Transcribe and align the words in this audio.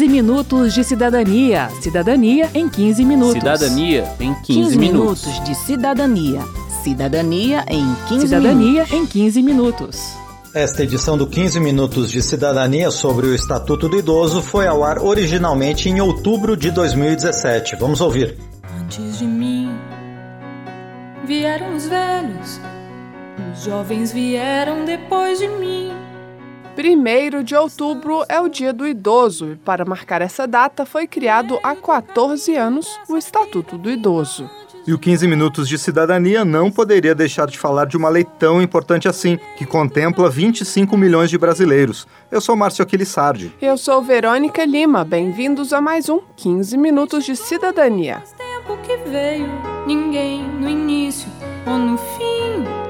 15 0.00 0.08
minutos 0.08 0.72
de 0.72 0.82
cidadania. 0.82 1.68
Cidadania 1.82 2.48
em 2.54 2.66
15 2.70 3.04
minutos. 3.04 3.34
Cidadania 3.34 4.16
em 4.18 4.32
15, 4.32 4.44
15 4.46 4.78
minutos. 4.78 5.26
minutos 5.26 5.44
de 5.44 5.54
cidadania. 5.54 6.40
Cidadania 6.82 7.64
em 7.68 7.94
15 8.08 8.26
Cidadania 8.26 8.72
minutos. 8.72 8.92
em 8.94 9.06
15 9.06 9.42
minutos. 9.42 10.00
Esta 10.54 10.84
edição 10.84 11.18
do 11.18 11.26
15 11.26 11.60
Minutos 11.60 12.10
de 12.10 12.22
Cidadania 12.22 12.90
sobre 12.90 13.26
o 13.26 13.34
Estatuto 13.34 13.90
do 13.90 13.98
Idoso 13.98 14.40
foi 14.40 14.66
ao 14.66 14.82
ar 14.82 14.98
originalmente 15.00 15.90
em 15.90 16.00
outubro 16.00 16.56
de 16.56 16.70
2017. 16.70 17.76
Vamos 17.76 18.00
ouvir. 18.00 18.38
Antes 18.80 19.18
de 19.18 19.26
mim 19.26 19.70
vieram 21.26 21.76
os 21.76 21.86
velhos, 21.86 22.58
os 23.52 23.64
jovens 23.64 24.12
vieram 24.12 24.86
depois 24.86 25.38
de 25.38 25.46
mim. 25.46 25.99
1 26.88 27.44
de 27.44 27.54
outubro 27.54 28.24
é 28.28 28.40
o 28.40 28.48
Dia 28.48 28.72
do 28.72 28.86
Idoso 28.86 29.52
e, 29.52 29.56
para 29.56 29.84
marcar 29.84 30.22
essa 30.22 30.46
data, 30.46 30.86
foi 30.86 31.06
criado 31.06 31.58
há 31.62 31.76
14 31.76 32.56
anos 32.56 32.98
o 33.08 33.16
Estatuto 33.16 33.76
do 33.76 33.90
Idoso. 33.90 34.48
E 34.86 34.94
o 34.94 34.98
15 34.98 35.28
Minutos 35.28 35.68
de 35.68 35.78
Cidadania 35.78 36.42
não 36.44 36.70
poderia 36.70 37.14
deixar 37.14 37.46
de 37.46 37.58
falar 37.58 37.84
de 37.84 37.96
uma 37.96 38.08
lei 38.08 38.24
tão 38.24 38.62
importante 38.62 39.06
assim, 39.06 39.38
que 39.56 39.66
contempla 39.66 40.30
25 40.30 40.96
milhões 40.96 41.28
de 41.28 41.36
brasileiros. 41.36 42.08
Eu 42.30 42.40
sou 42.40 42.56
Márcio 42.56 42.82
Aquilissardi. 42.82 43.52
Eu 43.60 43.76
sou 43.76 44.00
Verônica 44.00 44.64
Lima. 44.64 45.04
Bem-vindos 45.04 45.74
a 45.74 45.80
mais 45.80 46.08
um 46.08 46.20
15 46.34 46.78
Minutos 46.78 47.24
de 47.24 47.36
Cidadania. 47.36 48.22
Tempo 48.38 48.78
que 48.82 48.96
veio, 49.08 49.48
ninguém 49.86 50.42
no 50.42 50.68
início 50.68 51.28
ou 51.66 51.76
no 51.76 51.98
fim. 51.98 52.89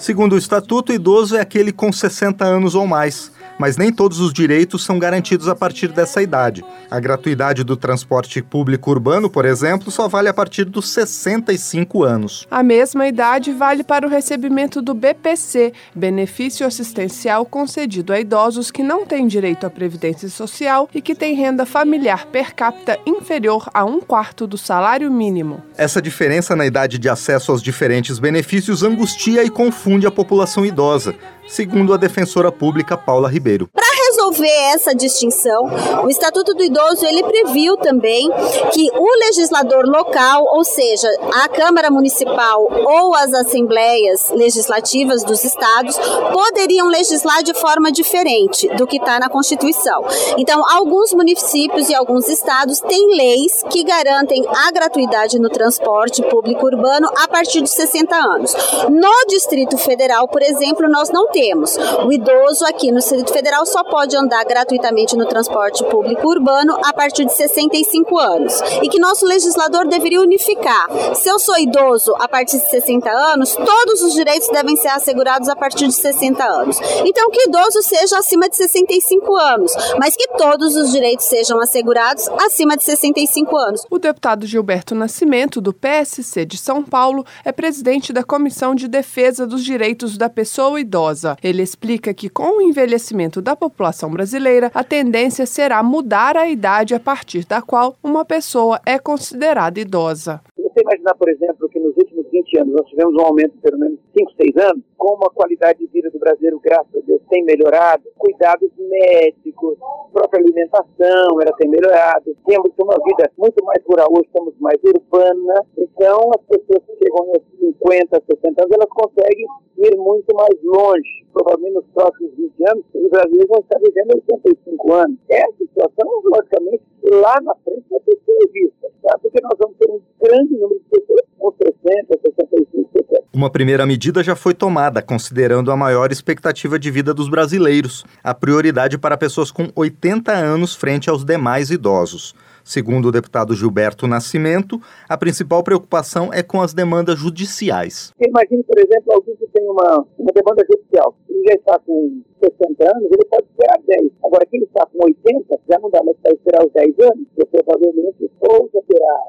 Segundo 0.00 0.32
o 0.32 0.38
Estatuto, 0.38 0.94
idoso 0.94 1.36
é 1.36 1.42
aquele 1.42 1.70
com 1.70 1.92
60 1.92 2.42
anos 2.42 2.74
ou 2.74 2.86
mais. 2.86 3.30
Mas 3.60 3.76
nem 3.76 3.92
todos 3.92 4.20
os 4.20 4.32
direitos 4.32 4.82
são 4.82 4.98
garantidos 4.98 5.46
a 5.46 5.54
partir 5.54 5.88
dessa 5.88 6.22
idade. 6.22 6.64
A 6.90 6.98
gratuidade 6.98 7.62
do 7.62 7.76
transporte 7.76 8.40
público 8.40 8.90
urbano, 8.90 9.28
por 9.28 9.44
exemplo, 9.44 9.90
só 9.90 10.08
vale 10.08 10.30
a 10.30 10.32
partir 10.32 10.64
dos 10.64 10.88
65 10.88 12.02
anos. 12.02 12.46
A 12.50 12.62
mesma 12.62 13.06
idade 13.06 13.52
vale 13.52 13.84
para 13.84 14.06
o 14.06 14.08
recebimento 14.08 14.80
do 14.80 14.94
BPC, 14.94 15.74
benefício 15.94 16.66
assistencial 16.66 17.44
concedido 17.44 18.14
a 18.14 18.18
idosos 18.18 18.70
que 18.70 18.82
não 18.82 19.04
têm 19.04 19.26
direito 19.26 19.66
à 19.66 19.70
previdência 19.70 20.30
social 20.30 20.88
e 20.94 21.02
que 21.02 21.14
têm 21.14 21.34
renda 21.34 21.66
familiar 21.66 22.24
per 22.28 22.54
capita 22.54 22.98
inferior 23.04 23.68
a 23.74 23.84
um 23.84 24.00
quarto 24.00 24.46
do 24.46 24.56
salário 24.56 25.12
mínimo. 25.12 25.62
Essa 25.76 26.00
diferença 26.00 26.56
na 26.56 26.64
idade 26.64 26.98
de 26.98 27.10
acesso 27.10 27.52
aos 27.52 27.62
diferentes 27.62 28.18
benefícios 28.18 28.82
angustia 28.82 29.44
e 29.44 29.50
confunde 29.50 30.06
a 30.06 30.10
população 30.10 30.64
idosa, 30.64 31.14
segundo 31.50 31.92
a 31.92 31.96
defensora 31.96 32.52
pública 32.52 32.96
Paula 32.96 33.28
Ribeiro. 33.28 33.68
Para 33.68 33.89
resolver 34.30 34.48
essa 34.72 34.94
distinção, 34.94 35.64
o 36.04 36.08
Estatuto 36.08 36.54
do 36.54 36.62
Idoso 36.62 37.04
ele 37.04 37.22
previu 37.22 37.76
também 37.76 38.30
que 38.72 38.88
o 38.96 39.18
legislador 39.26 39.84
local, 39.86 40.44
ou 40.54 40.64
seja, 40.64 41.08
a 41.42 41.48
Câmara 41.48 41.90
Municipal 41.90 42.68
ou 42.70 43.14
as 43.14 43.32
assembleias 43.34 44.30
legislativas 44.30 45.24
dos 45.24 45.44
estados, 45.44 45.96
poderiam 46.32 46.88
legislar 46.88 47.42
de 47.42 47.54
forma 47.54 47.90
diferente 47.90 48.68
do 48.76 48.86
que 48.86 48.96
está 48.96 49.18
na 49.18 49.28
Constituição. 49.28 50.04
Então, 50.38 50.62
alguns 50.76 51.12
municípios 51.12 51.88
e 51.88 51.94
alguns 51.94 52.28
estados 52.28 52.80
têm 52.80 53.16
leis 53.16 53.62
que 53.70 53.82
garantem 53.82 54.44
a 54.46 54.70
gratuidade 54.70 55.38
no 55.38 55.48
transporte 55.48 56.22
público 56.22 56.66
urbano 56.66 57.08
a 57.16 57.28
partir 57.28 57.62
de 57.62 57.70
60 57.70 58.14
anos. 58.14 58.54
No 58.88 59.10
Distrito 59.28 59.76
Federal, 59.76 60.28
por 60.28 60.42
exemplo, 60.42 60.88
nós 60.88 61.10
não 61.10 61.28
temos. 61.28 61.76
O 62.04 62.12
idoso 62.12 62.64
aqui 62.64 62.90
no 62.92 62.98
Distrito 62.98 63.32
Federal 63.32 63.66
só 63.66 63.82
pode 63.84 64.16
andar 64.20 64.44
gratuitamente 64.44 65.16
no 65.16 65.26
transporte 65.26 65.84
público 65.84 66.28
urbano 66.28 66.78
a 66.84 66.92
partir 66.92 67.24
de 67.24 67.34
65 67.34 68.18
anos. 68.18 68.60
E 68.82 68.88
que 68.88 68.98
nosso 69.00 69.26
legislador 69.26 69.86
deveria 69.86 70.20
unificar. 70.20 70.88
Se 71.14 71.28
eu 71.28 71.38
sou 71.38 71.58
idoso 71.58 72.14
a 72.18 72.28
partir 72.28 72.58
de 72.58 72.68
60 72.68 73.10
anos, 73.10 73.54
todos 73.54 74.02
os 74.02 74.14
direitos 74.14 74.48
devem 74.48 74.76
ser 74.76 74.88
assegurados 74.88 75.48
a 75.48 75.56
partir 75.56 75.86
de 75.86 75.94
60 75.94 76.44
anos. 76.44 76.78
Então, 77.04 77.30
que 77.30 77.48
idoso 77.48 77.82
seja 77.82 78.18
acima 78.18 78.48
de 78.48 78.56
65 78.56 79.36
anos, 79.36 79.72
mas 79.98 80.16
que 80.16 80.28
todos 80.36 80.76
os 80.76 80.92
direitos 80.92 81.26
sejam 81.26 81.58
assegurados 81.60 82.28
acima 82.44 82.76
de 82.76 82.84
65 82.84 83.56
anos. 83.56 83.86
O 83.90 83.98
deputado 83.98 84.46
Gilberto 84.46 84.94
Nascimento, 84.94 85.60
do 85.60 85.72
PSC 85.72 86.44
de 86.44 86.58
São 86.58 86.82
Paulo, 86.82 87.24
é 87.44 87.52
presidente 87.52 88.12
da 88.12 88.22
Comissão 88.22 88.74
de 88.74 88.88
Defesa 88.88 89.46
dos 89.46 89.64
Direitos 89.64 90.16
da 90.16 90.28
Pessoa 90.28 90.80
Idosa. 90.80 91.36
Ele 91.42 91.62
explica 91.62 92.12
que, 92.12 92.28
com 92.28 92.58
o 92.58 92.62
envelhecimento 92.62 93.40
da 93.40 93.56
população 93.56 94.09
brasileira, 94.10 94.70
a 94.74 94.84
tendência 94.84 95.46
será 95.46 95.82
mudar 95.82 96.36
a 96.36 96.48
idade 96.48 96.94
a 96.94 97.00
partir 97.00 97.46
da 97.46 97.62
qual 97.62 97.96
uma 98.02 98.24
pessoa 98.24 98.80
é 98.84 98.98
considerada 98.98 99.80
idosa. 99.80 100.40
Você 100.56 100.82
imaginar, 100.82 101.14
por 101.14 101.28
exemplo, 101.28 101.68
que 101.68 101.80
nos 101.80 101.96
últimos 101.96 102.26
20 102.30 102.58
anos 102.58 102.74
nós 102.74 102.86
tivemos 102.88 103.14
um 103.14 103.26
aumento 103.26 103.54
de 103.54 103.60
pelo 103.60 103.78
menos 103.78 103.98
5, 104.16 104.32
6 104.40 104.56
anos, 104.70 104.84
como 104.96 105.24
a 105.24 105.30
qualidade 105.30 105.80
de 105.80 105.86
vida 105.88 106.10
do 106.10 106.18
brasileiro, 106.18 106.60
graças 106.60 106.94
a 106.94 107.00
Deus, 107.06 107.20
tem 107.28 107.44
melhorado, 107.44 108.04
cuidados 108.16 108.70
médicos, 108.78 109.78
própria 110.12 110.42
alimentação 110.42 111.40
ela 111.40 111.56
tem 111.56 111.68
melhorado, 111.68 112.36
temos 112.46 112.70
uma 112.78 112.96
vida 113.04 113.30
muito 113.38 113.64
mais 113.64 113.82
rural, 113.84 114.08
hoje 114.10 114.26
estamos 114.26 114.54
mais 114.58 114.78
urbana, 114.84 115.66
então 115.78 116.30
as 116.34 116.42
pessoas 116.46 116.84
que 116.86 116.96
chegam 116.98 117.18
aos 117.18 117.42
50, 117.58 118.22
60 118.30 118.62
anos, 118.62 118.72
elas 118.72 118.88
conseguem 118.90 119.46
ir 119.80 119.96
muito 119.96 120.34
mais 120.34 120.56
longe. 120.62 121.24
Provavelmente 121.32 121.74
nos 121.74 121.86
próximos 121.94 122.30
20 122.36 122.70
anos, 122.70 122.84
os 122.94 123.10
brasileiros 123.10 123.48
vão 123.48 123.60
estar 123.60 123.78
vivendo 123.78 124.14
85 124.28 124.92
anos. 124.92 125.18
Essa 125.28 125.56
situação, 125.58 126.22
logicamente, 126.24 126.82
lá 127.04 127.40
na 127.40 127.54
frente 127.64 127.84
vai 127.90 128.00
ter 128.00 128.16
que 128.16 128.24
ser 128.24 128.52
vista, 128.52 128.88
tá? 129.02 129.18
porque 129.18 129.40
nós 129.42 129.56
vamos 129.58 129.76
ter 129.78 129.90
um 129.90 130.00
grande 130.20 130.54
número 130.54 130.80
de 130.80 131.00
pessoas 131.00 131.22
com 131.38 131.52
60, 131.52 132.20
65, 132.26 132.90
70. 132.92 133.24
Uma 133.32 133.50
primeira 133.50 133.86
medida 133.86 134.22
já 134.22 134.36
foi 134.36 134.54
tomada, 134.54 135.00
considerando 135.00 135.70
a 135.70 135.76
maior 135.76 136.10
expectativa 136.10 136.78
de 136.78 136.90
vida 136.90 137.14
dos 137.14 137.28
brasileiros, 137.28 138.04
a 138.22 138.34
prioridade 138.34 138.98
para 138.98 139.16
pessoas 139.16 139.50
com 139.50 139.68
80 139.74 140.32
anos 140.32 140.74
frente 140.74 141.08
aos 141.08 141.24
demais 141.24 141.70
idosos. 141.70 142.34
Segundo 142.64 143.08
o 143.08 143.12
deputado 143.12 143.54
Gilberto 143.54 144.06
Nascimento, 144.06 144.80
a 145.08 145.16
principal 145.16 145.62
preocupação 145.62 146.32
é 146.32 146.42
com 146.42 146.60
as 146.60 146.74
demandas 146.74 147.18
judiciais. 147.18 148.12
Imagine, 148.20 148.62
por 148.64 148.78
exemplo, 148.78 149.12
alguém 149.12 149.36
que 149.36 149.46
tem 149.48 149.64
uma, 149.68 150.06
uma 150.18 150.32
demanda 150.32 150.64
judicial. 150.70 151.14
Ele 151.28 151.44
já 151.48 151.54
está 151.54 151.78
com 151.80 152.22
60 152.40 152.96
anos, 152.96 153.10
ele 153.10 153.24
pode 153.30 153.46
esperar 153.50 153.78
10. 153.86 154.10
Agora, 154.24 154.46
quem 154.46 154.62
está 154.62 154.86
com 154.86 155.04
80, 155.04 155.58
já 155.68 155.78
não 155.78 155.90
dá 155.90 156.02
mais 156.02 156.16
para 156.22 156.32
esperar 156.32 156.64
os 156.64 156.72
10 156.72 156.98
anos, 157.00 157.26
porque 157.34 157.62
provavelmente 157.62 158.30
ou 158.40 158.70
já 158.72 158.80
terá 158.88 159.20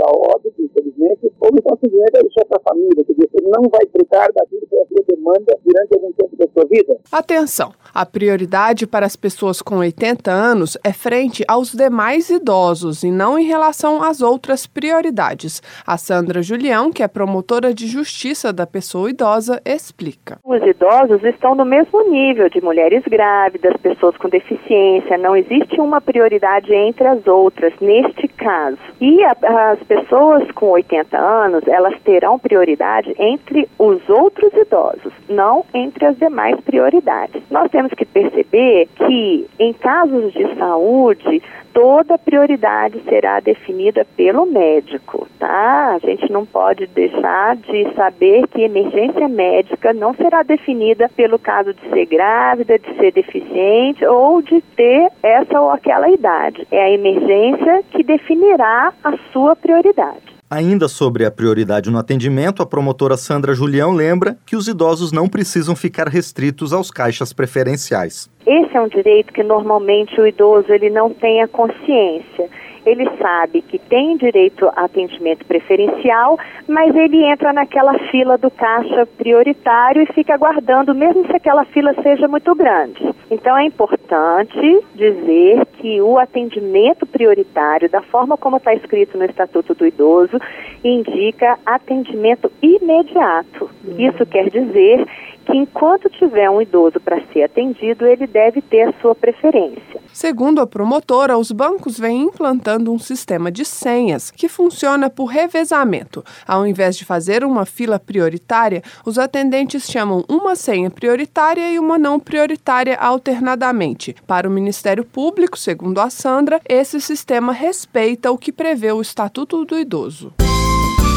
a 0.00 0.10
óbito, 0.10 0.54
infelizmente, 0.60 1.32
ou 1.40 1.50
então 1.52 1.78
simplesmente 1.82 2.12
deixar 2.12 2.44
para 2.46 2.58
a 2.58 2.68
família, 2.68 3.04
quer 3.04 3.12
dizer, 3.12 3.28
ele 3.32 3.48
não 3.48 3.62
vai 3.70 3.86
fritar 3.90 4.32
daquilo 4.32 4.66
que 4.68 4.76
é 4.76 4.82
a 4.82 4.86
sua 4.86 5.04
demanda 5.08 5.58
durante 5.64 5.94
algum 5.94 6.12
tempo 6.12 6.36
da 6.36 6.46
sua 6.52 6.64
vida. 6.68 6.96
Atenção! 7.12 7.72
A 7.94 8.04
prioridade 8.04 8.86
para 8.86 9.06
as 9.06 9.14
pessoas 9.14 9.62
com 9.62 9.76
80 9.76 10.30
anos 10.30 10.76
é 10.82 10.92
frente 10.92 11.44
aos 11.46 11.72
demais 11.72 12.28
idosos 12.28 13.04
e 13.04 13.10
não 13.10 13.38
em 13.38 13.44
relação 13.44 14.02
às 14.02 14.20
outras 14.20 14.66
prioridades. 14.66 15.62
A 15.86 15.96
Sandra 15.96 16.42
Julião, 16.42 16.90
que 16.90 17.04
é 17.04 17.08
promotora 17.08 17.72
de 17.72 17.86
justiça 17.86 18.52
da 18.52 18.66
pessoa 18.66 19.10
idosa, 19.10 19.60
explica. 19.64 20.38
Os 20.44 20.60
idosos 20.62 21.22
estão 21.22 21.54
no 21.54 21.64
mesmo 21.64 22.02
nível 22.10 22.48
de 22.48 22.60
mulheres 22.60 23.04
grávidas, 23.04 23.76
pessoas 23.80 24.16
com 24.16 24.28
deficiência, 24.28 25.16
não 25.16 25.36
existe 25.36 25.80
uma 25.80 26.00
prioridade 26.00 26.74
entre 26.74 27.06
as 27.06 27.24
outras 27.26 27.72
neste 27.80 28.26
caso. 28.26 28.78
E 29.00 29.22
a, 29.22 29.36
as 29.72 29.82
pessoas 29.84 30.50
com 30.52 30.70
80 30.70 31.16
anos, 31.16 31.66
elas 31.66 31.94
terão 32.02 32.38
prioridade 32.38 33.14
entre 33.18 33.68
os 33.78 34.08
outros 34.08 34.52
idosos, 34.54 35.12
não 35.28 35.64
entre 35.72 36.06
as 36.06 36.16
demais 36.18 36.60
prioridades. 36.60 37.42
Nós 37.50 37.70
temos 37.70 37.92
que 37.92 38.04
perceber 38.04 38.88
que 38.96 39.46
em 39.58 39.72
casos 39.72 40.32
de 40.32 40.54
saúde, 40.56 41.42
toda 41.74 42.16
prioridade 42.16 43.02
será 43.08 43.40
definida 43.40 44.06
pelo 44.16 44.46
médico, 44.46 45.26
tá? 45.40 45.94
A 45.94 45.98
gente 45.98 46.30
não 46.30 46.46
pode 46.46 46.86
deixar 46.86 47.56
de 47.56 47.92
saber 47.94 48.46
que 48.46 48.62
emergência 48.62 49.28
médica 49.28 49.92
não 49.92 50.14
será 50.14 50.44
definida 50.44 51.10
pelo 51.16 51.38
caso 51.38 51.74
de 51.74 51.90
ser 51.90 52.06
grávida, 52.06 52.78
de 52.78 52.94
ser 52.96 53.12
deficiente 53.12 54.06
ou 54.06 54.40
de 54.40 54.60
ter 54.76 55.10
essa 55.22 55.60
ou 55.60 55.70
aquela 55.70 56.08
idade. 56.08 56.66
É 56.70 56.84
a 56.84 56.90
emergência 56.90 57.82
que 57.90 58.04
definirá 58.04 58.92
a 59.02 59.16
sua 59.32 59.53
prioridade. 59.56 60.34
Ainda 60.50 60.88
sobre 60.88 61.24
a 61.24 61.30
prioridade 61.30 61.90
no 61.90 61.98
atendimento, 61.98 62.62
a 62.62 62.66
promotora 62.66 63.16
Sandra 63.16 63.54
Julião 63.54 63.92
lembra 63.92 64.36
que 64.46 64.54
os 64.54 64.68
idosos 64.68 65.10
não 65.10 65.28
precisam 65.28 65.74
ficar 65.74 66.06
restritos 66.06 66.72
aos 66.72 66.90
caixas 66.90 67.32
preferenciais. 67.32 68.30
Esse 68.46 68.76
é 68.76 68.80
um 68.80 68.88
direito 68.88 69.32
que 69.32 69.42
normalmente 69.42 70.20
o 70.20 70.26
idoso 70.26 70.70
ele 70.70 70.90
não 70.90 71.10
tem 71.10 71.42
a 71.42 71.48
consciência. 71.48 72.48
Ele 72.86 73.08
sabe 73.18 73.62
que 73.62 73.78
tem 73.78 74.16
direito 74.16 74.70
a 74.76 74.84
atendimento 74.84 75.44
preferencial, 75.44 76.38
mas 76.68 76.94
ele 76.94 77.24
entra 77.24 77.52
naquela 77.52 77.98
fila 78.10 78.36
do 78.36 78.50
caixa 78.50 79.06
prioritário 79.06 80.02
e 80.02 80.12
fica 80.12 80.34
aguardando, 80.34 80.94
mesmo 80.94 81.26
se 81.26 81.36
aquela 81.36 81.64
fila 81.66 81.94
seja 82.02 82.28
muito 82.28 82.54
grande. 82.54 83.14
Então 83.30 83.56
é 83.56 83.64
importante 83.64 84.80
dizer 84.94 85.66
que 85.78 86.00
o 86.00 86.18
atendimento 86.18 87.06
prioritário, 87.06 87.88
da 87.88 88.02
forma 88.02 88.36
como 88.36 88.58
está 88.58 88.74
escrito 88.74 89.16
no 89.18 89.24
Estatuto 89.24 89.74
do 89.74 89.86
Idoso, 89.86 90.38
indica 90.82 91.58
atendimento 91.64 92.50
imediato. 92.62 93.70
Isso 93.98 94.24
quer 94.26 94.50
dizer 94.50 95.06
que 95.44 95.56
enquanto 95.56 96.08
tiver 96.10 96.48
um 96.50 96.60
idoso 96.60 96.98
para 97.00 97.20
ser 97.32 97.44
atendido, 97.44 98.06
ele 98.06 98.26
deve 98.26 98.60
ter 98.62 98.88
a 98.88 98.94
sua 99.00 99.14
preferência. 99.14 100.00
Segundo 100.12 100.60
a 100.60 100.66
promotora, 100.66 101.36
os 101.36 101.50
bancos 101.50 101.98
vêm 101.98 102.22
implantando 102.22 102.92
um 102.92 102.98
sistema 102.98 103.50
de 103.50 103.64
senhas 103.64 104.30
que 104.30 104.48
funciona 104.48 105.10
por 105.10 105.26
revezamento. 105.26 106.24
Ao 106.46 106.66
invés 106.66 106.96
de 106.96 107.04
fazer 107.04 107.44
uma 107.44 107.64
fila 107.66 107.98
prioritária, 107.98 108.82
os 109.04 109.18
atendentes 109.18 109.90
chamam 109.90 110.24
uma 110.28 110.54
senha 110.54 110.90
prioritária 110.90 111.72
e 111.72 111.78
uma 111.78 111.98
não 111.98 112.18
prioritária 112.20 112.96
alternadamente. 112.96 114.14
Para 114.26 114.48
o 114.48 114.50
Ministério 114.52 115.04
Público, 115.04 115.58
segundo 115.58 116.00
a 116.00 116.10
Sandra, 116.10 116.60
esse 116.68 117.00
sistema 117.00 117.52
respeita 117.52 118.30
o 118.30 118.38
que 118.38 118.52
prevê 118.52 118.92
o 118.92 119.00
Estatuto 119.00 119.64
do 119.64 119.78
Idoso. 119.78 120.32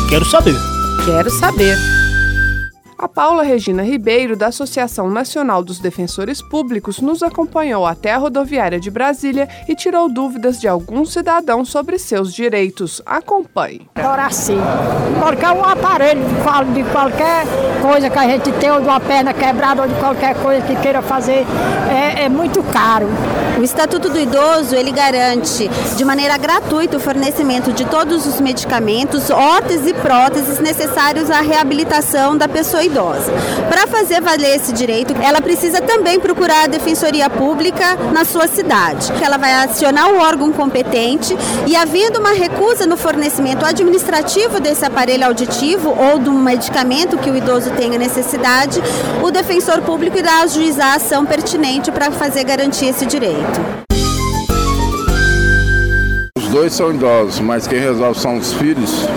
Quero 0.09 0.25
saber. 0.25 0.56
Quero 1.06 1.29
saber. 1.29 1.77
A 2.99 3.07
Paula 3.07 3.44
Regina 3.44 3.83
Ribeiro, 3.83 4.35
da 4.35 4.47
Associação 4.47 5.07
Nacional 5.07 5.63
dos 5.63 5.77
Defensores 5.77 6.41
Públicos, 6.41 6.99
nos 6.99 7.21
acompanhou 7.21 7.85
até 7.85 8.11
a 8.11 8.17
rodoviária 8.17 8.79
de 8.79 8.89
Brasília 8.89 9.47
e 9.69 9.75
tirou 9.75 10.09
dúvidas 10.09 10.59
de 10.59 10.67
alguns 10.67 11.13
cidadãos 11.13 11.69
sobre 11.69 11.99
seus 11.99 12.33
direitos. 12.33 12.99
Acompanhe. 13.05 13.88
Agora 13.94 14.31
sim, 14.31 14.57
porque 15.21 15.45
o 15.45 15.63
aparelho 15.63 16.23
fala 16.44 16.65
de 16.65 16.83
qualquer 16.85 17.45
coisa 17.83 18.09
que 18.09 18.17
a 18.17 18.27
gente 18.29 18.51
tem, 18.53 18.71
ou 18.71 18.81
de 18.81 18.88
uma 18.88 19.00
perna 19.00 19.31
quebrada, 19.31 19.83
ou 19.83 19.88
de 19.88 19.93
qualquer 19.95 20.35
coisa 20.41 20.65
que 20.65 20.75
queira 20.77 21.03
fazer, 21.03 21.45
é, 21.91 22.23
é 22.23 22.29
muito 22.29 22.63
caro. 22.63 23.07
O 23.59 23.63
Estatuto 23.63 24.09
do 24.09 24.19
Idoso, 24.19 24.75
ele 24.75 24.91
garante 24.91 25.67
de 25.95 26.05
maneira 26.05 26.38
gratuita 26.38 26.97
o 26.97 27.00
fornecimento 27.00 27.71
de 27.71 27.85
todos 27.85 28.25
os 28.25 28.39
medicamentos, 28.39 29.29
órteses 29.29 29.88
e 29.88 29.93
próteses 29.95 30.59
necessários 30.59 31.31
à 31.31 31.41
reabilitação 31.41 32.38
da 32.38 32.47
pessoa 32.47 32.87
idosa. 32.88 33.31
Para 33.69 33.86
fazer 33.88 34.22
valer 34.22 34.56
esse 34.56 34.74
direito, 34.74 35.13
ela 35.22 35.42
precisa 35.42 35.80
também 35.81 36.19
procurar 36.19 36.63
a 36.63 36.68
Defensoria 36.68 37.30
Pública 37.30 37.95
na 38.12 38.25
sua 38.25 38.48
cidade. 38.48 39.12
Ela 39.22 39.38
vai 39.38 39.54
acionar 39.54 40.12
o 40.12 40.19
órgão 40.19 40.51
competente 40.51 41.38
e, 41.66 41.75
havendo 41.75 42.19
uma 42.19 42.31
recusa 42.31 42.86
no 42.86 42.98
fornecimento 42.98 43.66
administrativo 43.66 44.60
desse 44.60 44.86
aparelho 44.86 45.25
auditivo 45.25 45.89
ou 45.89 46.19
do 46.19 46.31
medicamento 46.31 47.18
que 47.18 47.30
o 47.30 47.38
idoso 47.38 47.72
tenha 47.72 47.98
necessidade, 47.98 48.81
o 49.24 49.31
defensor 49.31 49.81
público 49.81 50.18
irá 50.18 50.42
ajuizar 50.42 50.94
a 50.94 50.95
ação 50.95 51.25
pertinente 51.25 51.92
para 51.92 52.12
fazer 52.12 52.44
garantir 52.44 52.88
esse 52.88 53.06
direito 53.06 53.87
dois 56.47 56.73
são 56.73 56.94
idosos, 56.94 57.39
mas 57.39 57.67
quem 57.67 57.79
resolve 57.79 58.19
são 58.19 58.38
os 58.38 58.53
filhos. 58.53 59.07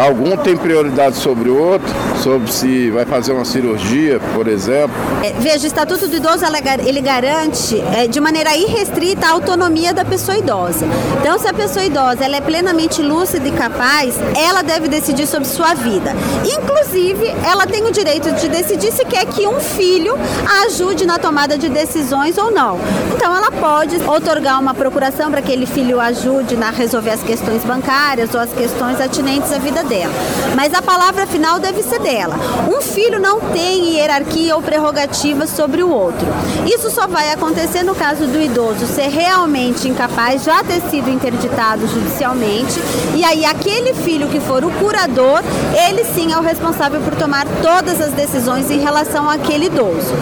Algum 0.00 0.34
tem 0.34 0.56
prioridade 0.56 1.16
sobre 1.16 1.50
o 1.50 1.58
outro, 1.60 1.88
sobre 2.22 2.50
se 2.50 2.90
vai 2.90 3.04
fazer 3.04 3.32
uma 3.32 3.44
cirurgia, 3.44 4.18
por 4.34 4.48
exemplo. 4.48 4.94
É, 5.22 5.32
veja, 5.38 5.64
o 5.64 5.66
Estatuto 5.66 6.08
do 6.08 6.16
Idoso 6.16 6.42
ele 6.86 7.00
garante 7.02 7.78
é, 7.94 8.06
de 8.06 8.18
maneira 8.18 8.56
irrestrita 8.56 9.26
a 9.26 9.32
autonomia 9.32 9.92
da 9.92 10.02
pessoa 10.02 10.38
idosa. 10.38 10.86
Então, 11.20 11.38
se 11.38 11.46
a 11.46 11.52
pessoa 11.52 11.84
idosa 11.84 12.24
ela 12.24 12.36
é 12.36 12.40
plenamente 12.40 13.02
lúcida 13.02 13.46
e 13.46 13.52
capaz, 13.52 14.14
ela 14.34 14.62
deve 14.62 14.88
decidir 14.88 15.26
sobre 15.26 15.46
sua 15.46 15.74
vida. 15.74 16.12
Inclusive, 16.44 17.26
ela 17.44 17.66
tem 17.66 17.84
o 17.84 17.92
direito 17.92 18.32
de 18.32 18.48
decidir 18.48 18.92
se 18.92 19.04
quer 19.04 19.26
que 19.26 19.46
um 19.46 19.60
filho 19.60 20.14
a 20.48 20.66
ajude 20.66 21.04
na 21.04 21.18
tomada 21.18 21.58
de 21.58 21.68
decisões 21.68 22.38
ou 22.38 22.50
não. 22.50 22.78
Então, 23.14 23.36
ela 23.36 23.50
pode 23.50 23.96
otorgar 23.96 24.58
uma 24.58 24.72
procuração 24.72 25.30
para 25.30 25.42
que 25.42 25.50
aquele 25.50 25.66
filho 25.66 26.00
ajude 26.00 26.56
na 26.56 26.70
resolver 26.80 27.10
as 27.10 27.22
questões 27.22 27.62
bancárias 27.62 28.32
ou 28.32 28.40
as 28.40 28.50
questões 28.54 28.98
atinentes 28.98 29.52
à 29.52 29.58
vida 29.58 29.84
dela. 29.84 30.14
Mas 30.56 30.72
a 30.72 30.80
palavra 30.80 31.26
final 31.26 31.58
deve 31.58 31.82
ser 31.82 32.00
dela. 32.00 32.36
Um 32.74 32.80
filho 32.80 33.20
não 33.20 33.38
tem 33.38 33.96
hierarquia 33.96 34.56
ou 34.56 34.62
prerrogativa 34.62 35.46
sobre 35.46 35.82
o 35.82 35.90
outro. 35.90 36.26
Isso 36.66 36.90
só 36.90 37.06
vai 37.06 37.32
acontecer 37.32 37.82
no 37.82 37.94
caso 37.94 38.26
do 38.26 38.40
idoso 38.40 38.86
ser 38.86 39.08
realmente 39.08 39.88
incapaz, 39.88 40.42
já 40.42 40.64
ter 40.64 40.80
sido 40.88 41.10
interditado 41.10 41.86
judicialmente, 41.86 42.80
e 43.14 43.22
aí 43.24 43.44
aquele 43.44 43.92
filho 43.92 44.28
que 44.28 44.40
for 44.40 44.64
o 44.64 44.70
curador, 44.70 45.42
ele 45.86 46.04
sim 46.04 46.32
é 46.32 46.38
o 46.38 46.42
responsável 46.42 47.00
por 47.02 47.14
tomar 47.14 47.46
todas 47.60 48.00
as 48.00 48.12
decisões 48.12 48.70
em 48.70 48.78
relação 48.78 49.28
àquele 49.28 49.66
idoso. 49.66 50.14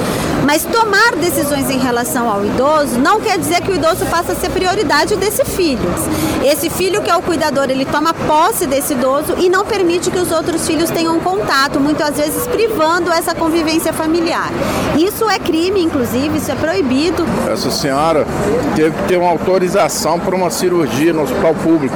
Mas 0.48 0.64
tomar 0.64 1.14
decisões 1.16 1.68
em 1.68 1.78
relação 1.78 2.26
ao 2.26 2.42
idoso 2.42 2.98
não 2.98 3.20
quer 3.20 3.38
dizer 3.38 3.60
que 3.60 3.70
o 3.70 3.74
idoso 3.74 4.06
passa 4.06 4.32
a 4.32 4.34
ser 4.34 4.48
prioridade 4.48 5.14
desse 5.14 5.44
filho. 5.44 5.78
Esse 6.42 6.70
filho 6.70 7.02
que 7.02 7.10
é 7.10 7.14
o 7.14 7.20
cuidador, 7.20 7.64
ele 7.68 7.84
toma 7.84 8.14
posse 8.14 8.66
desse 8.66 8.94
idoso 8.94 9.34
e 9.36 9.50
não 9.50 9.66
permite 9.66 10.10
que 10.10 10.18
os 10.18 10.32
outros 10.32 10.66
filhos 10.66 10.88
tenham 10.88 11.20
contato, 11.20 11.78
muitas 11.78 12.16
vezes 12.16 12.46
privando 12.46 13.12
essa 13.12 13.34
convivência 13.34 13.92
familiar. 13.92 14.48
Isso 14.96 15.28
é 15.28 15.38
crime, 15.38 15.82
inclusive, 15.82 16.38
isso 16.38 16.50
é 16.50 16.54
proibido. 16.54 17.26
Essa 17.46 17.70
senhora 17.70 18.26
teve 18.74 18.96
que 18.96 19.02
ter 19.02 19.18
uma 19.18 19.28
autorização 19.28 20.18
para 20.18 20.34
uma 20.34 20.48
cirurgia 20.48 21.12
no 21.12 21.24
hospital 21.24 21.54
público. 21.56 21.94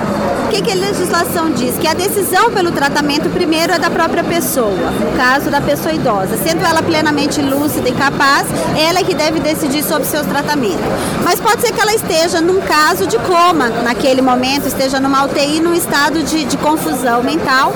Que, 0.52 0.60
que 0.60 0.70
a 0.70 0.74
legislação 0.74 1.50
diz? 1.50 1.78
Que 1.78 1.88
a 1.88 1.94
decisão 1.94 2.50
pelo 2.50 2.70
tratamento 2.72 3.30
primeiro 3.30 3.72
é 3.72 3.78
da 3.78 3.88
própria 3.88 4.22
pessoa, 4.22 4.90
no 5.00 5.16
caso 5.16 5.50
da 5.50 5.62
pessoa 5.62 5.94
idosa. 5.94 6.36
Sendo 6.36 6.62
ela 6.62 6.82
plenamente 6.82 7.40
lúcida 7.40 7.88
e 7.88 7.92
capaz, 7.92 8.46
ela 8.76 8.98
é 8.98 9.02
que 9.02 9.14
deve 9.14 9.40
decidir 9.40 9.82
sobre 9.82 10.04
seus 10.04 10.26
tratamentos. 10.26 10.84
Mas 11.24 11.40
pode 11.40 11.62
ser 11.62 11.72
que 11.72 11.80
ela 11.80 11.94
esteja 11.94 12.42
num 12.42 12.60
caso 12.60 13.06
de 13.06 13.16
coma 13.18 13.70
naquele 13.82 14.20
momento 14.20 14.32
momento 14.32 14.66
esteja 14.66 14.98
numa 14.98 15.24
UTI 15.24 15.60
num 15.60 15.74
estado 15.74 16.22
de, 16.24 16.44
de 16.44 16.56
confusão 16.56 17.22
mental. 17.22 17.72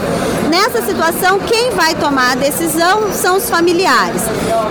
Nessa 0.49 0.81
situação, 0.83 1.39
quem 1.39 1.71
vai 1.71 1.95
tomar 1.95 2.33
a 2.33 2.35
decisão 2.35 3.13
são 3.13 3.37
os 3.37 3.51
familiares. 3.51 4.23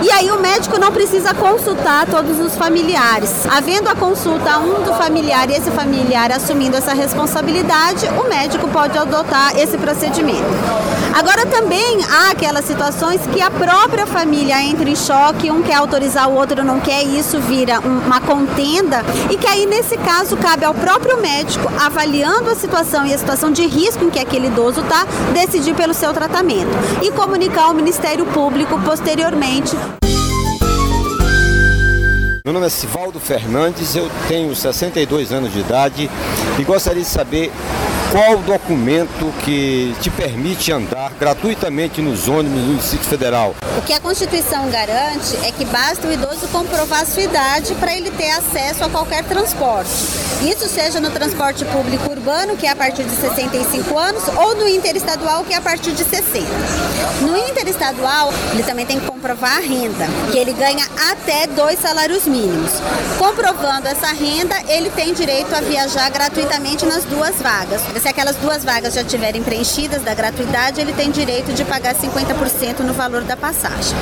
E 0.02 0.10
aí 0.10 0.30
o 0.30 0.40
médico 0.40 0.78
não 0.80 0.90
precisa 0.90 1.32
consultar 1.32 2.06
todos 2.06 2.40
os 2.40 2.56
familiares. 2.56 3.46
Havendo 3.46 3.88
a 3.88 3.94
consulta 3.94 4.50
a 4.50 4.58
um 4.58 4.82
do 4.82 4.92
familiar 4.94 5.48
e 5.48 5.54
esse 5.54 5.70
familiar 5.70 6.32
assumindo 6.32 6.76
essa 6.76 6.92
responsabilidade, 6.92 7.95
o 8.04 8.28
médico 8.28 8.68
pode 8.68 8.98
adotar 8.98 9.56
esse 9.56 9.78
procedimento. 9.78 10.44
Agora 11.14 11.46
também 11.46 12.04
há 12.04 12.30
aquelas 12.30 12.66
situações 12.66 13.22
que 13.32 13.40
a 13.40 13.50
própria 13.50 14.06
família 14.06 14.62
entra 14.62 14.88
em 14.88 14.94
choque, 14.94 15.50
um 15.50 15.62
quer 15.62 15.76
autorizar, 15.76 16.28
o 16.28 16.34
outro 16.34 16.62
não 16.62 16.78
quer, 16.78 17.02
e 17.02 17.18
isso 17.18 17.40
vira 17.40 17.80
uma 17.80 18.20
contenda, 18.20 19.02
e 19.30 19.38
que 19.38 19.46
aí 19.46 19.64
nesse 19.64 19.96
caso 19.96 20.36
cabe 20.36 20.66
ao 20.66 20.74
próprio 20.74 21.18
médico 21.20 21.72
avaliando 21.80 22.50
a 22.50 22.54
situação 22.54 23.06
e 23.06 23.14
a 23.14 23.18
situação 23.18 23.50
de 23.50 23.66
risco 23.66 24.04
em 24.04 24.10
que 24.10 24.18
aquele 24.18 24.48
idoso 24.48 24.82
está, 24.82 25.06
decidir 25.32 25.74
pelo 25.74 25.94
seu 25.94 26.12
tratamento 26.12 26.76
e 27.00 27.10
comunicar 27.10 27.64
ao 27.64 27.74
Ministério 27.74 28.26
Público 28.26 28.78
posteriormente. 28.84 29.74
Meu 32.46 32.52
nome 32.52 32.66
é 32.66 32.70
Sivaldo 32.70 33.18
Fernandes, 33.18 33.96
eu 33.96 34.08
tenho 34.28 34.54
62 34.54 35.32
anos 35.32 35.52
de 35.52 35.58
idade 35.58 36.08
e 36.56 36.62
gostaria 36.62 37.02
de 37.02 37.08
saber 37.08 37.50
qual 38.10 38.38
o 38.38 38.42
documento 38.42 39.32
que 39.44 39.94
te 40.00 40.10
permite 40.10 40.72
andar 40.72 41.12
gratuitamente 41.18 42.00
nos 42.00 42.28
ônibus 42.28 42.62
do 42.62 42.76
Distrito 42.76 43.04
Federal? 43.04 43.54
O 43.78 43.82
que 43.82 43.92
a 43.92 44.00
Constituição 44.00 44.68
garante 44.70 45.36
é 45.44 45.50
que 45.50 45.64
basta 45.64 46.06
o 46.06 46.12
idoso 46.12 46.48
comprovar 46.48 47.04
sua 47.06 47.22
idade 47.22 47.74
para 47.74 47.94
ele 47.94 48.10
ter 48.10 48.30
acesso 48.30 48.84
a 48.84 48.88
qualquer 48.88 49.24
transporte. 49.24 49.90
Isso 50.42 50.68
seja 50.68 51.00
no 51.00 51.10
transporte 51.10 51.64
público 51.64 52.10
urbano, 52.10 52.56
que 52.56 52.66
é 52.66 52.70
a 52.70 52.76
partir 52.76 53.04
de 53.04 53.16
65 53.16 53.98
anos, 53.98 54.22
ou 54.28 54.54
no 54.54 54.68
interestadual, 54.68 55.44
que 55.44 55.54
é 55.54 55.56
a 55.56 55.62
partir 55.62 55.92
de 55.92 56.04
60. 56.04 56.46
No 57.22 57.36
interestadual, 57.36 58.32
ele 58.52 58.62
também 58.62 58.84
tem 58.84 59.00
que 59.00 59.06
comprovar 59.06 59.56
a 59.56 59.60
renda, 59.60 60.06
que 60.30 60.38
ele 60.38 60.52
ganha 60.52 60.86
até 61.10 61.46
dois 61.46 61.78
salários 61.78 62.26
mínimos. 62.26 62.72
Comprovando 63.18 63.88
essa 63.88 64.08
renda, 64.08 64.54
ele 64.68 64.90
tem 64.90 65.14
direito 65.14 65.54
a 65.54 65.60
viajar 65.60 66.10
gratuitamente 66.10 66.84
nas 66.84 67.04
duas 67.04 67.40
vagas 67.40 67.82
se 68.00 68.08
aquelas 68.08 68.36
duas 68.36 68.64
vagas 68.64 68.94
já 68.94 69.02
estiverem 69.02 69.42
preenchidas 69.42 70.02
da 70.02 70.14
gratuidade, 70.14 70.80
ele 70.80 70.92
tem 70.92 71.10
direito 71.10 71.52
de 71.52 71.64
pagar 71.64 71.94
50% 71.94 72.80
no 72.80 72.92
valor 72.92 73.22
da 73.22 73.36
passagem. 73.36 73.96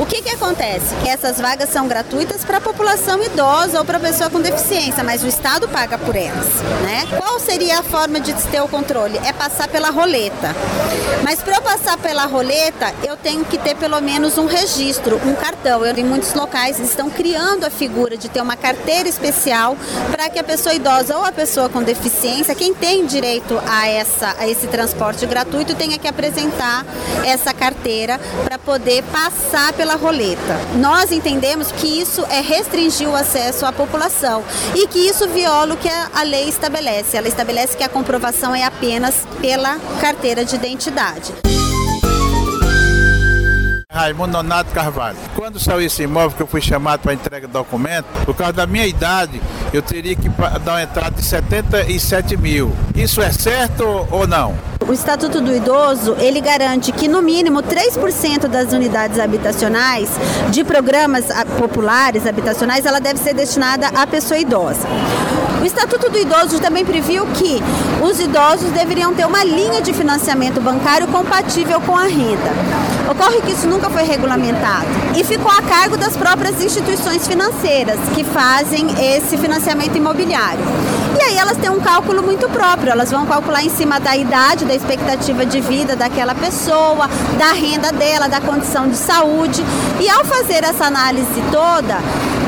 O 0.00 0.04
que, 0.04 0.20
que 0.20 0.28
acontece? 0.28 0.94
Essas 1.06 1.40
vagas 1.40 1.70
são 1.70 1.88
gratuitas 1.88 2.44
para 2.44 2.58
a 2.58 2.60
população 2.60 3.22
idosa 3.22 3.78
ou 3.78 3.84
para 3.84 3.98
pessoa 3.98 4.28
com 4.28 4.40
deficiência, 4.40 5.02
mas 5.02 5.24
o 5.24 5.26
Estado 5.26 5.66
paga 5.68 5.96
por 5.96 6.14
elas. 6.14 6.46
Né? 6.82 7.06
Qual 7.18 7.40
seria 7.40 7.78
a 7.78 7.82
forma 7.82 8.20
de 8.20 8.34
ter 8.50 8.60
o 8.60 8.68
controle? 8.68 9.18
É 9.24 9.32
passar 9.32 9.68
pela 9.68 9.90
roleta. 9.90 10.54
Mas 11.22 11.42
para 11.42 11.56
eu 11.56 11.62
passar 11.62 11.96
pela 11.96 12.26
roleta, 12.26 12.92
eu 13.02 13.16
tenho 13.16 13.44
que 13.44 13.56
ter 13.56 13.74
pelo 13.74 14.00
menos 14.00 14.36
um 14.36 14.46
registro, 14.46 15.20
um 15.24 15.34
cartão. 15.34 15.84
Eu, 15.84 15.96
em 15.96 16.04
muitos 16.04 16.34
locais 16.34 16.78
estão 16.78 17.08
criando 17.08 17.64
a 17.64 17.70
figura 17.70 18.16
de 18.16 18.28
ter 18.28 18.40
uma 18.40 18.56
carteira 18.56 19.08
especial 19.08 19.76
para 20.10 20.28
que 20.28 20.38
a 20.38 20.44
pessoa 20.44 20.74
idosa 20.74 21.16
ou 21.16 21.24
a 21.24 21.32
pessoa 21.32 21.68
com 21.68 21.82
deficiência, 21.82 22.54
quem 22.54 22.74
tem 22.74 23.06
direito 23.06 23.60
a, 23.66 23.88
essa, 23.88 24.36
a 24.38 24.46
esse 24.46 24.66
transporte 24.66 25.24
gratuito, 25.26 25.74
tenha 25.74 25.98
que 25.98 26.06
apresentar 26.06 26.84
essa 27.24 27.54
carteira 27.54 28.20
para 28.44 28.58
poder 28.58 29.02
passar 29.04 29.72
pela 29.72 29.85
roleta. 29.94 30.58
Nós 30.76 31.12
entendemos 31.12 31.70
que 31.70 31.86
isso 32.00 32.24
é 32.28 32.40
restringir 32.40 33.08
o 33.08 33.14
acesso 33.14 33.64
à 33.64 33.72
população 33.72 34.44
e 34.74 34.86
que 34.86 34.98
isso 34.98 35.28
viola 35.28 35.74
o 35.74 35.76
que 35.76 35.88
a 35.88 36.22
lei 36.22 36.48
estabelece. 36.48 37.16
Ela 37.16 37.28
estabelece 37.28 37.76
que 37.76 37.84
a 37.84 37.88
comprovação 37.88 38.54
é 38.54 38.64
apenas 38.64 39.14
pela 39.40 39.78
carteira 40.00 40.44
de 40.44 40.56
identidade. 40.56 41.45
Raimundo 43.96 44.32
Nonato 44.32 44.70
Carvalho. 44.72 45.16
Quando 45.34 45.58
saiu 45.58 45.80
esse 45.80 46.02
imóvel 46.02 46.36
que 46.36 46.42
eu 46.42 46.46
fui 46.46 46.60
chamado 46.60 47.00
para 47.00 47.14
entrega 47.14 47.46
do 47.46 47.52
documento, 47.52 48.04
por 48.26 48.36
causa 48.36 48.52
da 48.52 48.66
minha 48.66 48.86
idade, 48.86 49.40
eu 49.72 49.80
teria 49.80 50.14
que 50.14 50.28
dar 50.28 50.72
uma 50.72 50.82
entrada 50.82 51.12
de 51.12 51.24
77 51.24 52.36
mil. 52.36 52.70
Isso 52.94 53.22
é 53.22 53.32
certo 53.32 54.06
ou 54.10 54.26
não? 54.26 54.54
O 54.86 54.92
Estatuto 54.92 55.40
do 55.40 55.52
Idoso, 55.52 56.14
ele 56.18 56.40
garante 56.40 56.92
que 56.92 57.08
no 57.08 57.22
mínimo 57.22 57.62
3% 57.62 58.46
das 58.46 58.72
unidades 58.72 59.18
habitacionais 59.18 60.10
de 60.50 60.62
programas 60.62 61.24
populares 61.58 62.26
habitacionais, 62.26 62.84
ela 62.84 63.00
deve 63.00 63.18
ser 63.18 63.34
destinada 63.34 63.88
à 63.88 64.06
pessoa 64.06 64.38
idosa. 64.38 64.86
O 65.60 65.64
Estatuto 65.64 66.10
do 66.10 66.18
Idoso 66.18 66.60
também 66.60 66.84
previu 66.84 67.26
que 67.26 67.62
os 68.02 68.20
idosos 68.20 68.70
deveriam 68.70 69.14
ter 69.14 69.26
uma 69.26 69.42
linha 69.42 69.80
de 69.80 69.92
financiamento 69.92 70.60
bancário 70.60 71.08
compatível 71.08 71.80
com 71.80 71.96
a 71.96 72.04
renda. 72.04 72.52
Ocorre 73.10 73.40
que 73.40 73.52
isso 73.52 73.66
nunca 73.66 73.88
foi 73.88 74.02
regulamentado 74.02 74.86
e 75.16 75.24
ficou 75.24 75.50
a 75.50 75.62
cargo 75.62 75.96
das 75.96 76.16
próprias 76.16 76.60
instituições 76.62 77.26
financeiras 77.26 77.98
que 78.14 78.24
fazem 78.24 78.86
esse 79.16 79.38
financiamento 79.38 79.96
imobiliário. 79.96 80.64
E 81.18 81.22
aí 81.22 81.38
elas 81.38 81.56
têm 81.56 81.70
um 81.70 81.80
cálculo 81.80 82.22
muito 82.22 82.48
próprio, 82.48 82.90
elas 82.90 83.10
vão 83.10 83.24
calcular 83.24 83.62
em 83.62 83.70
cima 83.70 83.98
da 83.98 84.14
idade, 84.16 84.64
da 84.64 84.74
expectativa 84.74 85.46
de 85.46 85.60
vida 85.60 85.96
daquela 85.96 86.34
pessoa, 86.34 87.08
da 87.38 87.52
renda 87.52 87.90
dela, 87.90 88.28
da 88.28 88.40
condição 88.40 88.88
de 88.88 88.96
saúde. 88.96 89.64
E 89.98 90.10
ao 90.10 90.24
fazer 90.24 90.62
essa 90.62 90.84
análise 90.84 91.42
toda, 91.50 91.98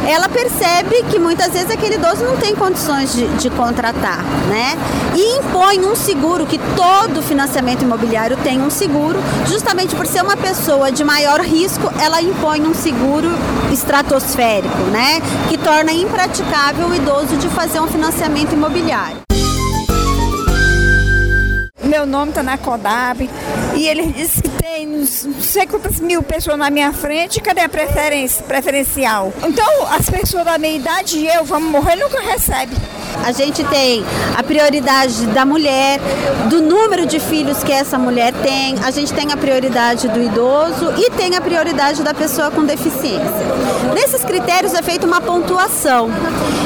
ela 0.08 0.26
percebe 0.26 1.02
que 1.10 1.18
muitas 1.18 1.52
vezes 1.52 1.70
aquele 1.70 1.96
idoso 1.96 2.24
não 2.24 2.38
tem 2.38 2.56
condições 2.56 3.12
de, 3.12 3.26
de 3.36 3.50
contratar, 3.50 4.24
né? 4.48 4.72
E 5.14 5.36
impõe 5.36 5.80
um 5.80 5.94
seguro, 5.94 6.46
que 6.46 6.58
todo 6.74 7.22
financiamento 7.22 7.82
imobiliário 7.82 8.36
tem 8.38 8.58
um 8.58 8.70
seguro, 8.70 9.18
justamente 9.46 9.94
por 9.94 10.06
ser 10.06 10.22
uma 10.22 10.36
pessoa 10.36 10.90
de 10.90 11.04
maior 11.04 11.40
risco, 11.40 11.92
ela 12.00 12.22
impõe 12.22 12.62
um 12.62 12.72
seguro 12.72 13.28
estratosférico, 13.70 14.78
né? 14.90 15.20
Que 15.50 15.58
torna 15.58 15.92
impraticável 15.92 16.88
o 16.88 16.94
idoso 16.94 17.36
de 17.36 17.48
fazer 17.48 17.80
um 17.80 17.86
financiamento 17.86 18.54
imobiliário. 18.54 19.27
Meu 21.98 22.06
nome 22.06 22.30
está 22.30 22.44
na 22.44 22.56
Codab 22.56 23.28
e 23.74 23.88
ele 23.88 24.12
disse 24.12 24.40
que 24.40 24.48
tem 24.50 24.86
não 24.86 25.04
sei 25.04 25.66
quantas 25.66 25.98
mil 25.98 26.22
pessoas 26.22 26.56
na 26.56 26.70
minha 26.70 26.92
frente, 26.92 27.40
cadê 27.40 27.62
a 27.62 27.68
preferência 27.68 28.44
preferencial? 28.44 29.32
Então, 29.42 29.66
as 29.90 30.08
pessoas 30.08 30.44
da 30.44 30.56
minha 30.58 30.76
idade 30.76 31.18
e 31.18 31.26
eu 31.26 31.44
vamos 31.44 31.72
morrer 31.72 31.96
nunca 31.96 32.20
recebe. 32.20 32.72
A 33.24 33.32
gente 33.32 33.62
tem 33.64 34.04
a 34.36 34.42
prioridade 34.42 35.26
da 35.26 35.44
mulher, 35.44 36.00
do 36.48 36.62
número 36.62 37.06
de 37.06 37.20
filhos 37.20 37.62
que 37.62 37.72
essa 37.72 37.98
mulher 37.98 38.32
tem, 38.32 38.76
a 38.84 38.90
gente 38.90 39.12
tem 39.12 39.32
a 39.32 39.36
prioridade 39.36 40.08
do 40.08 40.22
idoso 40.22 40.92
e 40.96 41.10
tem 41.10 41.36
a 41.36 41.40
prioridade 41.40 42.02
da 42.02 42.14
pessoa 42.14 42.50
com 42.50 42.64
deficiência. 42.64 43.28
Nesses 43.94 44.24
critérios 44.24 44.74
é 44.74 44.82
feita 44.82 45.06
uma 45.06 45.20
pontuação. 45.20 46.10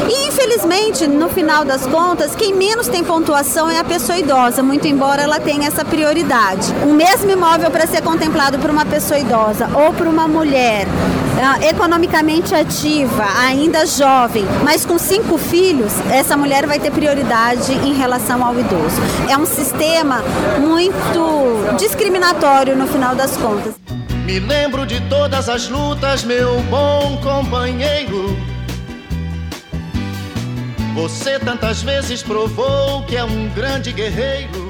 E 0.09 0.29
infelizmente, 0.29 1.07
no 1.07 1.29
final 1.29 1.65
das 1.65 1.87
contas, 1.87 2.35
quem 2.35 2.55
menos 2.55 2.89
tem 2.89 3.03
pontuação 3.03 3.71
é 3.71 3.79
a 3.79 3.85
pessoa 3.85 4.19
idosa, 4.19 4.63
muito 4.63 4.87
embora 4.87 5.23
ela 5.23 5.41
tenha 5.41 5.69
essa 5.69 5.85
prioridade. 5.85 6.73
O 6.85 6.93
mesmo 6.93 7.31
imóvel 7.31 7.71
para 7.71 7.87
ser 7.87 8.03
contemplado 8.03 8.59
por 8.59 8.71
uma 8.71 8.85
pessoa 8.85 9.19
idosa 9.19 9.69
ou 9.75 9.93
por 9.93 10.07
uma 10.07 10.29
mulher 10.29 10.87
uh, 10.87 11.65
economicamente 11.65 12.55
ativa, 12.55 13.25
ainda 13.39 13.87
jovem, 13.87 14.45
mas 14.65 14.85
com 14.85 14.99
cinco 14.99 15.39
filhos, 15.39 15.93
essa 16.11 16.37
mulher 16.43 16.67
vai 16.67 16.81
ter 16.81 16.91
prioridade 16.91 17.73
em 17.73 17.95
relação 17.95 18.45
ao 18.45 18.59
idoso. 18.59 19.01
É 19.31 19.39
um 19.39 19.47
sistema 19.47 20.25
muito 20.59 21.77
discriminatório 21.79 22.75
no 22.75 22.89
final 22.89 23.15
das 23.15 23.37
contas. 23.37 23.77
Me 24.25 24.41
lembro 24.41 24.85
de 24.85 25.01
todas 25.03 25.49
as 25.49 25.69
lutas, 25.69 26.25
meu 26.25 26.61
bom 26.63 27.17
companheiro. 27.23 28.37
Você 30.97 31.39
tantas 31.39 31.81
vezes 31.81 32.25
provou 32.25 33.05
que 33.05 33.17
é 33.17 33.23
um 33.23 33.49
grande 33.51 33.93
guerreiro. 33.93 34.62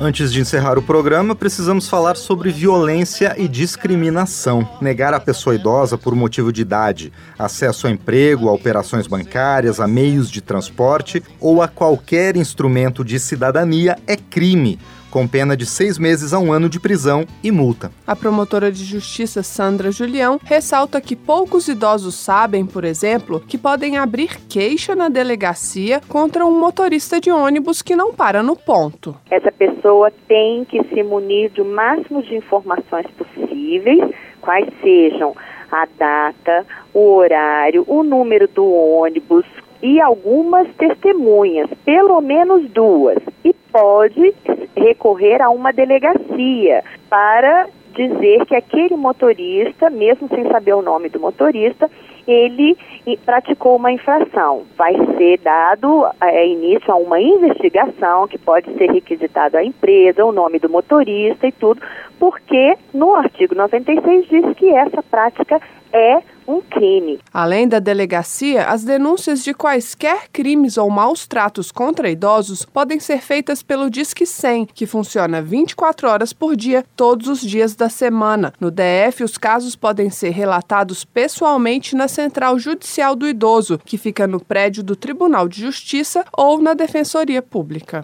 Antes 0.00 0.32
de 0.32 0.40
encerrar 0.40 0.78
o 0.78 0.82
programa, 0.82 1.34
precisamos 1.34 1.88
falar 1.88 2.16
sobre 2.16 2.52
violência 2.52 3.34
e 3.36 3.48
discriminação. 3.48 4.68
Negar 4.80 5.12
a 5.12 5.18
pessoa 5.18 5.56
idosa 5.56 5.98
por 5.98 6.14
motivo 6.14 6.52
de 6.52 6.62
idade, 6.62 7.12
acesso 7.36 7.88
a 7.88 7.90
emprego, 7.90 8.48
a 8.48 8.52
operações 8.52 9.08
bancárias, 9.08 9.80
a 9.80 9.88
meios 9.88 10.30
de 10.30 10.40
transporte 10.40 11.20
ou 11.40 11.60
a 11.60 11.66
qualquer 11.66 12.36
instrumento 12.36 13.04
de 13.04 13.18
cidadania 13.18 13.98
é 14.06 14.16
crime 14.16 14.78
com 15.10 15.26
pena 15.26 15.56
de 15.56 15.66
seis 15.66 15.98
meses 15.98 16.32
a 16.32 16.38
um 16.38 16.52
ano 16.52 16.68
de 16.68 16.80
prisão 16.80 17.26
e 17.42 17.50
multa. 17.50 17.90
A 18.06 18.14
promotora 18.14 18.70
de 18.70 18.84
justiça 18.84 19.42
Sandra 19.42 19.90
Julião 19.90 20.40
ressalta 20.44 21.00
que 21.00 21.16
poucos 21.16 21.68
idosos 21.68 22.14
sabem, 22.14 22.64
por 22.66 22.84
exemplo, 22.84 23.40
que 23.40 23.58
podem 23.58 23.96
abrir 23.96 24.38
queixa 24.48 24.94
na 24.94 25.08
delegacia 25.08 26.00
contra 26.08 26.44
um 26.44 26.58
motorista 26.58 27.20
de 27.20 27.30
ônibus 27.30 27.82
que 27.82 27.96
não 27.96 28.12
para 28.12 28.42
no 28.42 28.56
ponto. 28.56 29.16
Essa 29.30 29.52
pessoa 29.52 30.10
tem 30.26 30.64
que 30.64 30.82
se 30.84 31.02
munir 31.02 31.50
do 31.52 31.64
máximo 31.64 32.22
de 32.22 32.36
informações 32.36 33.06
possíveis, 33.16 34.02
quais 34.40 34.68
sejam 34.82 35.34
a 35.70 35.86
data, 35.98 36.66
o 36.94 37.14
horário, 37.16 37.84
o 37.86 38.02
número 38.02 38.48
do 38.48 38.64
ônibus, 38.64 39.44
e 39.82 40.00
algumas 40.00 40.66
testemunhas, 40.76 41.68
pelo 41.84 42.20
menos 42.20 42.68
duas, 42.70 43.18
e 43.44 43.52
pode 43.72 44.34
recorrer 44.76 45.42
a 45.42 45.50
uma 45.50 45.72
delegacia 45.72 46.84
para 47.08 47.68
dizer 47.94 48.46
que 48.46 48.54
aquele 48.54 48.96
motorista, 48.96 49.90
mesmo 49.90 50.28
sem 50.28 50.48
saber 50.48 50.74
o 50.74 50.82
nome 50.82 51.08
do 51.08 51.18
motorista, 51.18 51.90
ele 52.28 52.76
praticou 53.24 53.76
uma 53.76 53.90
infração. 53.90 54.64
Vai 54.76 54.94
ser 55.16 55.38
dado 55.38 56.06
é, 56.20 56.46
início 56.46 56.92
a 56.92 56.96
uma 56.96 57.18
investigação 57.18 58.28
que 58.28 58.36
pode 58.36 58.72
ser 58.74 58.92
requisitado 58.92 59.56
a 59.56 59.64
empresa, 59.64 60.24
o 60.24 60.32
nome 60.32 60.58
do 60.58 60.68
motorista 60.68 61.46
e 61.46 61.52
tudo, 61.52 61.80
porque 62.18 62.76
no 62.92 63.14
artigo 63.14 63.54
96 63.54 64.28
diz 64.28 64.44
que 64.56 64.68
essa 64.68 65.02
prática 65.02 65.58
é 65.92 66.20
um 66.48 66.62
crime. 66.62 67.20
Além 67.32 67.68
da 67.68 67.78
delegacia, 67.78 68.64
as 68.64 68.82
denúncias 68.82 69.44
de 69.44 69.52
quaisquer 69.52 70.28
crimes 70.32 70.78
ou 70.78 70.88
maus 70.88 71.26
tratos 71.26 71.70
contra 71.70 72.10
idosos 72.10 72.64
podem 72.64 72.98
ser 72.98 73.20
feitas 73.20 73.62
pelo 73.62 73.90
Disque 73.90 74.24
100, 74.24 74.66
que 74.74 74.86
funciona 74.86 75.42
24 75.42 76.08
horas 76.08 76.32
por 76.32 76.56
dia, 76.56 76.84
todos 76.96 77.28
os 77.28 77.40
dias 77.42 77.76
da 77.76 77.90
semana. 77.90 78.52
No 78.58 78.70
DF, 78.70 79.22
os 79.22 79.36
casos 79.36 79.76
podem 79.76 80.08
ser 80.08 80.30
relatados 80.30 81.04
pessoalmente 81.04 81.94
na 81.94 82.08
Central 82.18 82.58
Judicial 82.58 83.14
do 83.14 83.28
Idoso, 83.28 83.78
que 83.84 83.96
fica 83.96 84.26
no 84.26 84.40
prédio 84.40 84.82
do 84.82 84.96
Tribunal 84.96 85.46
de 85.46 85.60
Justiça 85.60 86.24
ou 86.36 86.60
na 86.60 86.74
Defensoria 86.74 87.40
Pública. 87.40 88.02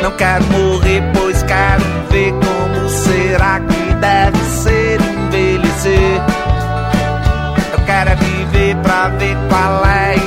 Não 0.00 0.16
quero 0.16 0.44
morrer, 0.46 1.02
pois 1.12 1.42
quero 1.42 1.82
ver 2.08 2.30
como 2.30 2.88
será 2.88 3.58
que 3.58 3.94
deve 3.96 4.38
ser 4.62 5.00
envelhecer 5.00 6.46
quero 7.86 8.10
é 8.10 8.16
viver 8.16 8.76
pra 8.82 9.08
ver 9.10 9.36
qual 9.48 9.84
é 9.86 10.25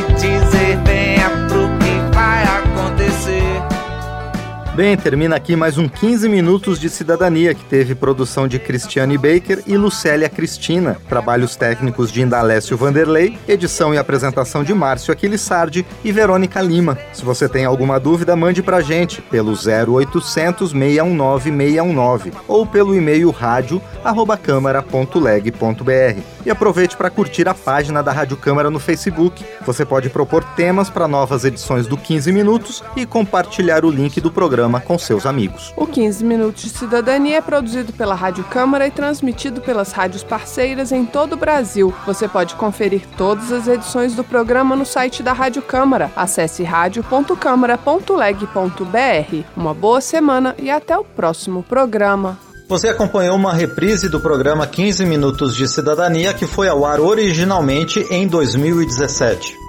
Bem, 4.79 4.95
termina 4.95 5.35
aqui 5.35 5.57
mais 5.57 5.77
um 5.77 5.89
15 5.89 6.29
minutos 6.29 6.79
de 6.79 6.89
cidadania 6.89 7.53
que 7.53 7.65
teve 7.65 7.93
produção 7.93 8.47
de 8.47 8.57
Cristiane 8.57 9.17
Baker 9.17 9.61
e 9.67 9.75
Lucélia 9.75 10.29
Cristina, 10.29 10.95
trabalhos 11.09 11.57
técnicos 11.57 12.09
de 12.09 12.21
Indalécio 12.21 12.77
Vanderlei, 12.77 13.37
edição 13.45 13.93
e 13.93 13.97
apresentação 13.97 14.63
de 14.63 14.73
Márcio 14.73 15.11
Aquilissardi 15.11 15.85
e 16.01 16.13
Verônica 16.13 16.61
Lima. 16.61 16.97
Se 17.11 17.25
você 17.25 17.49
tem 17.49 17.65
alguma 17.65 17.99
dúvida, 17.99 18.37
mande 18.37 18.63
pra 18.63 18.79
gente 18.79 19.21
pelo 19.21 19.51
0800 19.51 20.71
619 20.71 21.51
619 21.51 22.31
ou 22.47 22.65
pelo 22.65 22.95
e-mail 22.95 23.31
rádio@câmara.leg.br. 23.31 26.21
E 26.45 26.49
aproveite 26.49 26.95
para 26.95 27.09
curtir 27.09 27.49
a 27.49 27.53
página 27.53 28.01
da 28.01 28.13
Rádio 28.13 28.37
Câmara 28.37 28.69
no 28.69 28.79
Facebook. 28.79 29.43
Você 29.65 29.83
pode 29.83 30.09
propor 30.09 30.41
temas 30.55 30.89
para 30.89 31.05
novas 31.05 31.43
edições 31.43 31.85
do 31.85 31.97
15 31.97 32.31
minutos 32.31 32.81
e 32.95 33.05
compartilhar 33.05 33.83
o 33.83 33.91
link 33.91 34.21
do 34.21 34.31
programa 34.31 34.68
programa 34.69 34.79
com 34.79 34.97
seus 34.97 35.25
amigos. 35.25 35.73
O 35.75 35.85
15 35.87 36.23
Minutos 36.23 36.63
de 36.63 36.69
Cidadania 36.69 37.37
é 37.37 37.41
produzido 37.41 37.91
pela 37.91 38.13
Rádio 38.13 38.43
Câmara 38.45 38.85
e 38.87 38.91
transmitido 38.91 39.59
pelas 39.61 39.91
rádios 39.91 40.23
parceiras 40.23 40.91
em 40.91 41.03
todo 41.05 41.33
o 41.33 41.37
Brasil. 41.37 41.91
Você 42.05 42.27
pode 42.27 42.53
conferir 42.55 43.01
todas 43.17 43.51
as 43.51 43.67
edições 43.67 44.13
do 44.13 44.23
programa 44.23 44.75
no 44.75 44.85
site 44.85 45.23
da 45.23 45.33
Rádio 45.33 45.63
Câmara. 45.63 46.11
Acesse 46.15 46.63
radio.câmara.leg.br. 46.63 49.43
Uma 49.55 49.73
boa 49.73 50.01
semana 50.01 50.53
e 50.59 50.69
até 50.69 50.95
o 50.97 51.03
próximo 51.03 51.63
programa. 51.63 52.37
Você 52.67 52.89
acompanhou 52.89 53.35
uma 53.35 53.51
reprise 53.51 54.09
do 54.09 54.19
programa 54.19 54.67
15 54.67 55.03
Minutos 55.05 55.55
de 55.55 55.67
Cidadania 55.67 56.35
que 56.35 56.45
foi 56.45 56.67
ao 56.67 56.85
ar 56.85 56.99
originalmente 56.99 58.05
em 58.11 58.27
2017. 58.27 59.68